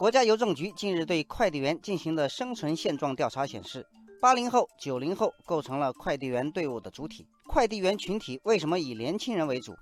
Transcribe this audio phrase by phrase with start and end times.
[0.00, 3.86] 国家邮政局近日对快递员进行的生存现状调查显示，
[4.18, 7.26] 八零后、九零后构成了快递员队伍的主体。
[7.46, 9.74] 快递员群体为什么以年轻人为主？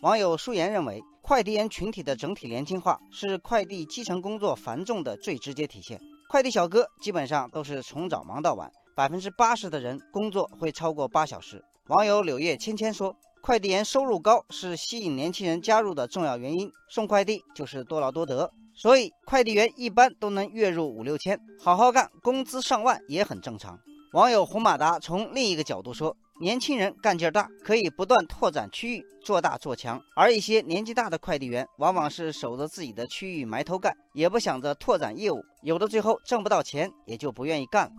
[0.00, 6.00] 网友舒言认为，快递员群体的整体年轻化是快递基层工作繁重的最直接体现。
[6.30, 11.62] 快递小哥基本上都是从早忙到晚，百分之八十的人工作会超过八小时。
[11.88, 13.14] 网友柳叶芊芊说。
[13.42, 16.72] 快递员收入高是吸引年轻人加入的重要原因。
[16.88, 23.78] 送快递就是多劳多得，所以快递员一般都能月入五六千，好好干，工资上万也很正常。
[24.12, 37.92] 网友红马达从另一个角度说，年轻人干劲儿大，可以不断拓展区域，做大做强；而一些年纪大的快递员，往往是守着自己的区域埋头干，也不想着拓展业务，有的最后挣不到钱，也就不愿意干了。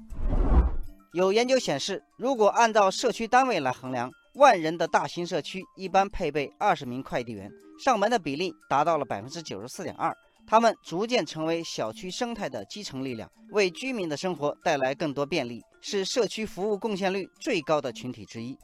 [1.14, 7.50] 有研究显示，如果按照社区单位来衡量，万人的大型社区一般配备二十名快递员，
[7.80, 10.14] 上门的比例达到了百分之九十四点二。
[10.48, 18.58] 他们逐渐成为小区生态的基层力量，为居民的生活带来更多便利，是社区服务贡献率最高的群体之一。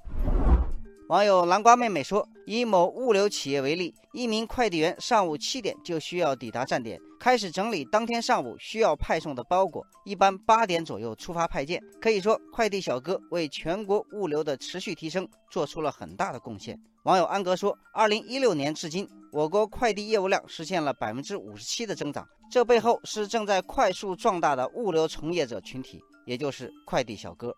[1.09, 11.83] 网友南瓜妹妹说：“以某物流企业为例，一名快递员上午七点就需要抵达站点，开始整理当天上午需要派送的包裹，一般八点左右出发派件。
[11.99, 27.55] 可以说，快递小哥为全国物流的持续提升做出了很大的贡献。”网友安格说：“二零一六年至今，我国快递业务量实现了百分之五十七的增长，这背后是正在快速壮大的物流从业者群体，也就是快递小哥。”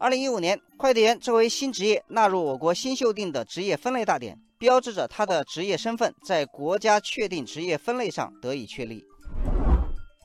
[0.00, 9.04] 二零一五年，快递员作为新职业纳入我国新修订的职业分类大典，标志着他的职业身份在国家确定职业分类上得以确立。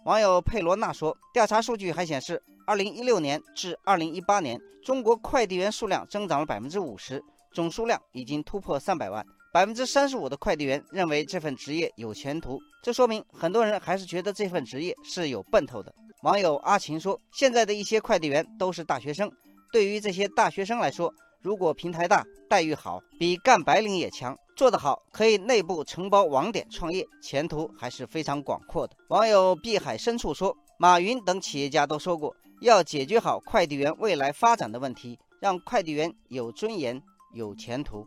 [0.05, 7.21] 网友佩罗娜说：“调查数据还显示，二零一六年至二零一八年，中国快递员数量增长了百分之五十，
[7.53, 9.25] 总数量已经突破三百万。
[9.55, 19.31] 百分之三十五的快递员认为这份职业有前途，这说明很多人还是觉得这份职业是有奔头的。”网友阿琴说：“现在的一些快递员都是大学生。”
[19.71, 21.09] 对于这些大学生来说，
[21.41, 28.93] 如果平台大、待遇好，比干白领也强，做得好可以内部承包网点创业，前途还是非常广阔的。
[29.07, 37.01] 网友碧海深处说，马云等企业家都说过，要解决好快递员未来发展的问题，让快递员有尊严、
[37.33, 38.05] 有前途。